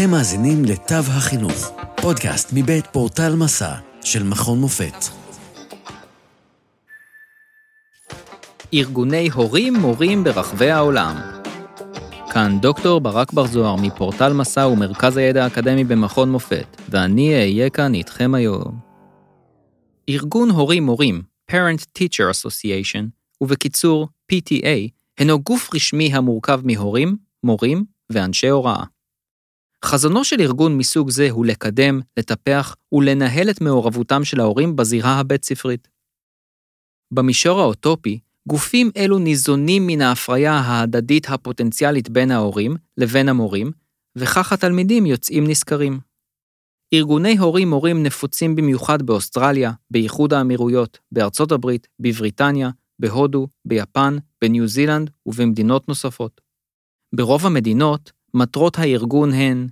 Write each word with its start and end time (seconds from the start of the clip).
אתם 0.00 0.10
מאזינים 0.10 0.64
לתו 0.64 0.94
החינוך, 0.94 1.72
פודקאסט 2.02 2.50
מבית 2.54 2.86
פורטל 2.86 3.36
מסע 3.36 3.74
של 4.04 4.22
מכון 4.22 4.58
מופת. 4.58 5.04
ארגוני 8.74 9.28
הורים 9.34 9.74
מורים 9.74 10.24
ברחבי 10.24 10.70
העולם. 10.70 11.16
כאן 12.32 12.58
דוקטור 12.60 13.00
ברק 13.00 13.32
בר 13.32 13.46
זוהר 13.46 13.76
מפורטל 13.76 14.32
מסע 14.32 14.66
ומרכז 14.66 15.16
הידע 15.16 15.44
האקדמי 15.44 15.84
במכון 15.84 16.32
מופת, 16.32 16.76
ואני 16.88 17.34
אהיה 17.34 17.70
כאן 17.70 17.94
איתכם 17.94 18.34
היום. 18.34 18.78
ארגון 20.08 20.50
הורים 20.50 20.86
מורים, 20.86 21.22
Parent 21.50 21.98
Teacher 21.98 22.30
Association, 22.32 23.04
ובקיצור 23.40 24.08
PTA, 24.32 24.90
הינו 25.18 25.40
גוף 25.40 25.70
רשמי 25.74 26.14
המורכב 26.14 26.60
מהורים, 26.64 27.16
מורים 27.44 27.84
ואנשי 28.10 28.48
הוראה. 28.48 28.84
חזונו 29.84 30.24
של 30.24 30.40
ארגון 30.40 30.78
מסוג 30.78 31.10
זה 31.10 31.30
הוא 31.30 31.46
לקדם, 31.46 32.00
לטפח 32.16 32.76
ולנהל 32.92 33.50
את 33.50 33.60
מעורבותם 33.60 34.24
של 34.24 34.40
ההורים 34.40 34.76
בזירה 34.76 35.18
הבית-ספרית. 35.18 35.88
במישור 37.14 37.60
האוטופי, 37.60 38.18
גופים 38.48 38.90
אלו 38.96 39.18
ניזונים 39.18 39.86
מן 39.86 40.00
ההפריה 40.00 40.52
ההדדית 40.52 41.28
הפוטנציאלית 41.28 42.08
בין 42.08 42.30
ההורים 42.30 42.76
לבין 42.96 43.28
המורים, 43.28 43.72
וכך 44.16 44.52
התלמידים 44.52 45.06
יוצאים 45.06 45.46
נשכרים. 45.46 46.00
ארגוני 46.94 47.38
הורים-מורים 47.38 48.02
נפוצים 48.02 48.56
במיוחד 48.56 49.02
באוסטרליה, 49.02 49.72
באיחוד 49.90 50.32
האמירויות, 50.32 50.98
בארצות 51.12 51.52
הברית, 51.52 51.88
בבריטניה, 52.00 52.70
בהודו, 52.98 53.48
ביפן, 53.64 54.16
בניו 54.42 54.66
זילנד 54.66 55.10
ובמדינות 55.26 55.88
נוספות. 55.88 56.40
ברוב 57.14 57.46
המדינות, 57.46 58.12
מטרות 58.34 58.78
הארגון 58.78 59.32
הן 59.32 59.68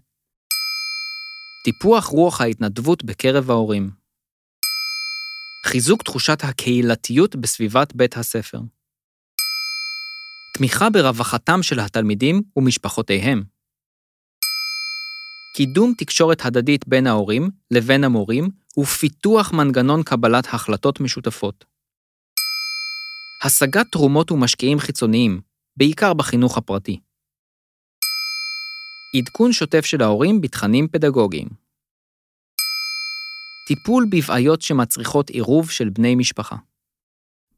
טיפוח 1.64 2.04
רוח 2.04 2.40
ההתנדבות 2.40 3.04
בקרב 3.04 3.50
ההורים, 3.50 3.90
חיזוק 5.66 6.02
תחושת 6.02 6.38
הקהילתיות 6.44 7.36
בסביבת 7.36 7.94
בית 7.94 8.16
הספר, 8.16 8.60
תמיכה 10.56 10.90
ברווחתם 10.90 11.62
של 11.62 11.80
התלמידים 11.80 12.42
ומשפחותיהם, 12.56 13.42
קידום 15.56 15.92
תקשורת 15.98 16.44
הדדית 16.44 16.88
בין 16.88 17.06
ההורים 17.06 17.50
לבין 17.70 18.04
המורים 18.04 18.48
ופיתוח 18.78 19.52
מנגנון 19.52 20.02
קבלת 20.02 20.46
החלטות 20.46 21.00
משותפות. 21.00 21.64
השגת 23.44 23.86
תרומות 23.92 24.30
ומשקיעים 24.30 24.78
חיצוניים, 24.78 25.40
בעיקר 25.76 26.14
בחינוך 26.14 26.58
הפרטי. 26.58 27.00
עדכון 29.16 29.52
שוטף 29.52 29.84
של 29.84 30.02
ההורים 30.02 30.40
בתכנים 30.40 30.88
פדגוגיים. 30.88 31.48
טיפול 33.68 34.06
בבעיות 34.10 34.62
שמצריכות 34.62 35.30
עירוב 35.30 35.70
של 35.70 35.88
בני 35.88 36.14
משפחה. 36.14 36.56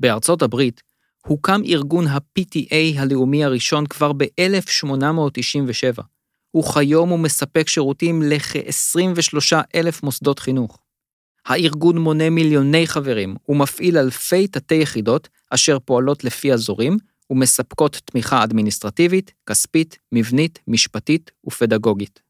בארצות 0.00 0.42
הברית 0.42 0.82
הוקם 1.26 1.60
ארגון 1.66 2.06
ה-PTA 2.06 3.00
הלאומי 3.00 3.44
הראשון 3.44 3.86
כבר 3.86 4.12
ב-1897, 4.12 6.02
וכיום 6.56 7.08
הוא 7.08 7.18
מספק 7.18 7.68
שירותים 7.68 8.22
לכ-23 8.22 9.56
אלף 9.74 10.02
מוסדות 10.02 10.38
חינוך. 10.38 10.78
הארגון 11.46 11.98
מונה 11.98 12.30
מיליוני 12.30 12.86
חברים 12.86 13.36
ומפעיל 13.48 13.98
אלפי 13.98 14.48
תתי-יחידות 14.48 15.28
אשר 15.50 15.78
פועלות 15.78 16.24
לפי 16.24 16.52
אזורים 16.52 16.96
ומספקות 17.30 18.00
תמיכה 18.04 18.44
אדמיניסטרטיבית, 18.44 19.32
כספית, 19.46 19.98
מבנית, 20.12 20.58
משפטית 20.66 21.30
ופדגוגית. 21.46 22.22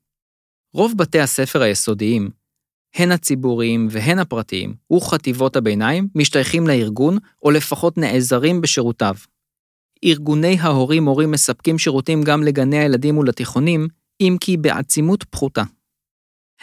רוב 0.75 0.93
בתי 0.97 1.21
הספר 1.21 1.63
היסודיים, 1.63 2.31
הן 2.95 3.13
הציבוריים 3.13 3.89
והן 3.91 4.19
הפרטיים, 4.19 4.75
וחטיבות 4.93 5.57
הביניים, 5.57 6.09
משתייכים 6.15 6.67
לארגון, 6.67 7.19
או 7.43 7.51
לפחות 7.51 7.99
נעזרים 7.99 8.61
בשירותיו. 8.61 9.15
ארגוני 10.05 10.57
ההורים-מורים 10.61 11.31
מספקים 11.31 11.79
שירותים 11.79 12.23
גם 12.23 12.43
לגני 12.43 12.79
הילדים 12.79 13.19
ולתיכונים, 13.19 13.89
אם 14.21 14.37
כי 14.41 14.57
בעצימות 14.57 15.25
פחותה. 15.25 15.63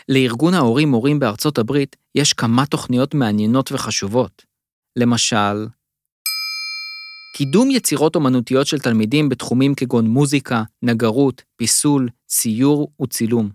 לארגון 0.09 0.53
ההורים-מורים 0.53 1.19
בארצות 1.19 1.57
הברית 1.57 1.95
יש 2.16 2.33
כמה 2.33 2.66
תוכניות 2.66 3.13
מעניינות 3.13 3.72
וחשובות. 3.72 4.45
למשל, 4.95 5.67
קידום 7.38 7.72
יצירות 7.72 8.16
אומנותיות 8.16 8.68
של 8.68 8.80
תלמידים 8.80 9.30
בתחומים 9.30 9.75
כגון 9.75 10.08
מוזיקה, 10.08 10.64
נגרות, 10.81 11.44
פיסול, 11.56 12.09
ציור 12.28 12.92
וצילום. 13.02 13.50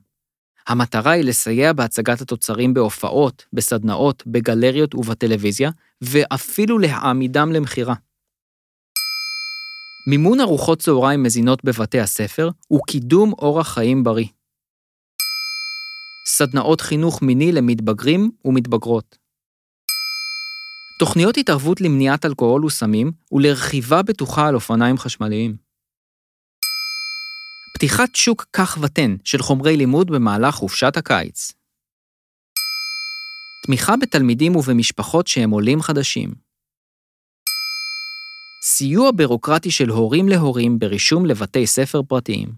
המטרה 0.67 1.11
היא 1.11 1.25
לסייע 1.25 1.73
בהצגת 1.73 2.21
התוצרים 2.21 2.75
בהופעות, 2.75 3.45
בסדנאות, 3.53 4.23
בגלריות 4.27 4.95
ובטלוויזיה, 4.95 5.71
ואפילו 6.01 6.79
להעמידם 6.79 7.53
למכירה. 7.53 7.95
מימון 10.11 10.41
ארוחות 10.41 10.79
צהריים 10.79 11.23
מזינות 11.23 11.65
בבתי 11.65 12.01
הספר 12.01 12.51
וקידום 12.73 13.33
אורח 13.33 13.75
חיים 13.75 14.05
בריא. 14.05 14.27
סדנאות 16.29 16.81
חינוך 16.81 17.23
מיני 17.23 17.53
למתבגרים 17.53 18.31
ומתבגרות. 18.45 19.22
תוכניות 21.03 21.37
התערבות 21.37 21.81
למניעת 21.81 22.25
אלכוהול 22.25 22.65
וסמים 22.65 23.13
ולרכיבה 23.33 24.03
בטוחה 24.03 24.49
על 24.49 24.55
אופניים 24.55 24.99
חשמליים. 24.99 25.57
פתיחת 27.75 28.15
שוק 28.15 28.47
כך 28.53 28.79
ותן 28.83 29.17
של 29.25 29.39
חומרי 29.39 29.77
לימוד 29.77 30.11
במהלך 30.11 30.55
חופשת 30.55 30.97
הקיץ. 30.97 31.53
תמיכה 33.67 33.97
בתלמידים 33.97 34.57
ובמשפחות 34.57 35.27
שהם 35.27 35.51
עולים 35.51 35.83
חדשים. 35.83 36.35
סיוע 38.65 39.11
בירוקרטי 39.17 39.71
של 39.71 39.89
הורים 39.89 40.29
להורים 40.29 40.79
ברישום 40.79 41.27
לבתי 41.27 41.67
ספר 41.67 42.03
פרטיים. 42.03 42.49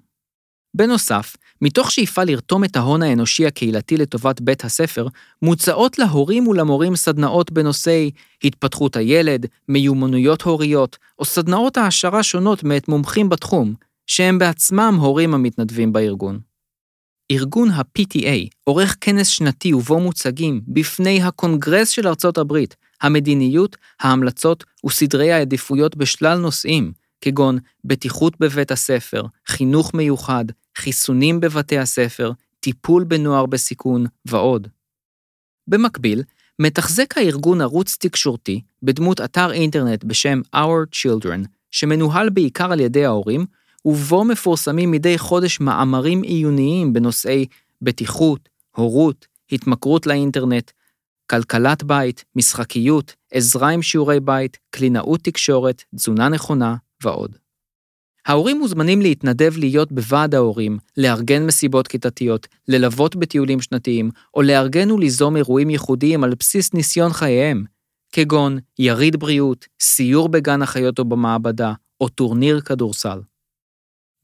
בנוסף, 0.75 1.37
מתוך 1.63 1.91
שאיפה 1.91 2.25
לרתום 2.25 2.65
את 2.65 2.77
ההון 2.77 3.03
האנושי 3.03 3.47
הקהילתי 3.47 3.97
לטובת 3.97 4.41
בית 4.41 4.65
הספר, 4.65 5.07
מוצעות 5.43 5.99
להורים 5.99 6.49
ולמורים 6.49 6.97
סדנאות 6.97 7.53
בנושאי 7.53 8.11
התפתחות 8.45 8.97
הילד, 8.97 9.47
מיומנויות 9.69 10.43
הוריות, 10.43 10.99
או 11.19 11.25
סדנאות 11.25 11.77
העשרה 11.77 12.23
שונות 12.23 12.65
מאת 12.65 12.89
מומחים 12.89 13.29
בתחום, 13.29 13.75
שהם 14.07 14.39
בעצמם 14.39 14.99
הורים 15.01 15.35
המתנדבים 15.35 15.93
בארגון. 15.93 16.39
ארגון 17.33 17.71
ה-PTA 17.71 18.49
עורך 18.65 18.97
כנס 19.01 19.29
שנתי 19.29 19.73
ובו 19.73 20.01
מוצגים 20.01 20.61
בפני 20.69 21.23
הקונגרס 21.23 21.89
של 21.89 22.09
ארצות 22.09 22.39
הברית 22.39 22.77
המדיניות, 23.03 23.77
ההמלצות 24.01 24.65
וסדרי 24.87 25.33
העדיפויות 25.33 25.97
בשלל 25.97 26.39
נושאים, 26.39 26.93
כגון 27.21 27.59
בטיחות 27.85 28.35
בבית 28.41 28.71
הספר, 28.71 29.23
חינוך 29.49 29.95
מיוחד, 29.95 30.45
חיסונים 30.77 31.41
בבתי 31.41 31.79
הספר, 31.79 32.33
טיפול 32.61 33.05
בנוער 33.05 33.47
בסיכון 33.47 34.07
ועוד. 34.25 34.69
במקביל, 35.69 36.23
מתחזק 36.59 37.19
הארגון 37.19 37.61
ערוץ 37.61 37.97
תקשורתי 38.01 38.61
בדמות 38.83 39.21
אתר 39.21 39.53
אינטרנט 39.53 40.05
בשם 40.05 40.41
Our 40.57 40.95
Children, 40.95 41.47
שמנוהל 41.71 42.31
בעיקר 42.31 42.73
על 42.73 42.81
ידי 42.81 43.05
ההורים, 43.05 43.47
ובו 43.85 44.25
מפורסמים 44.25 44.91
מדי 44.91 45.19
חודש 45.19 45.61
מאמרים 45.61 46.23
עיוניים 46.23 46.93
בנושאי 46.93 47.47
בטיחות, 47.83 48.49
הורות, 48.77 49.27
התמכרות 49.53 50.07
לאינטרנט, 50.07 50.71
כלכלת 51.31 51.83
בית, 51.83 52.25
משחקיות, 52.37 53.15
עזרה 53.33 53.69
עם 53.69 53.83
שיעורי 53.83 54.21
בית, 54.21 54.59
קלינאות 54.71 55.21
תקשורת, 55.21 55.83
תזונה 55.97 56.29
נכונה 56.29 56.77
ועוד. 57.03 57.37
ההורים 58.27 58.59
מוזמנים 58.59 59.03
להתנדב 59.03 59.53
להיות 59.57 59.93
בוועד 59.93 60.35
ההורים, 60.35 60.79
לארגן 60.97 61.47
מסיבות 61.47 61.89
כיתתיות, 61.89 62.47
ללוות 62.69 63.17
בטיולים 63.17 63.61
שנתיים, 63.61 64.11
או 64.35 64.43
לארגן 64.43 64.91
וליזום 64.91 65.37
אירועים 65.37 65.71
ייחודיים 65.71 66.25
על 66.25 66.35
בסיס 66.39 66.75
ניסיון 66.75 67.13
חייהם, 67.13 67.65
כגון 68.13 68.59
יריד 68.79 69.17
בריאות, 69.17 69.67
סיור 69.81 70.29
בגן 70.29 70.63
החיות 70.63 70.99
או 70.99 71.05
במעבדה, 71.05 71.73
או 72.01 72.09
טורניר 72.09 72.61
כדורסל. 72.61 73.21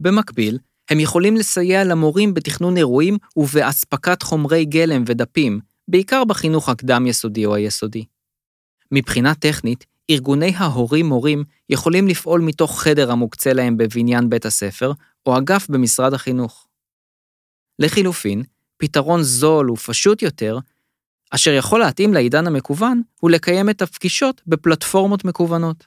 במקביל, 0.01 0.59
הם 0.91 1.01
יכולים 1.01 1.37
לסייע 1.37 1.85
למורים 1.85 2.35
בתכנון 2.35 2.77
אירועים 2.77 3.19
ובאספקת 3.37 4.23
חומרי 4.23 4.65
גלם 4.65 5.05
ודפים, 5.07 5.61
בעיקר 5.89 6.25
בחינוך 6.25 6.69
הקדם-יסודי 6.69 7.47
או 7.47 7.55
היסודי. 7.55 8.05
מבחינה 8.93 9.35
טכנית, 9.35 9.87
ארגוני 10.11 10.53
ההורים-מורים 10.57 11.45
יכולים 11.69 12.09
לפעול 12.09 12.41
מתוך 12.41 12.83
חדר 12.83 13.11
המוקצה 13.13 13.53
להם 13.53 13.77
בבניין 13.77 14.31
בית 14.31 14.47
הספר, 14.47 14.93
או 15.27 15.39
אגף 15.39 15.67
במשרד 15.69 16.15
החינוך. 16.15 16.67
לחילופין, 17.79 18.43
פתרון 18.77 19.23
זול 19.23 19.71
ופשוט 19.71 20.23
יותר, 20.23 20.59
אשר 21.31 21.51
יכול 21.51 21.81
להתאים 21.81 22.15
לעידן 22.15 22.47
המקוון, 22.47 23.03
הוא 23.21 23.31
לקיים 23.31 23.71
את 23.71 23.83
הפגישות 23.83 24.43
בפלטפורמות 24.47 25.25
מקוונות. 25.25 25.87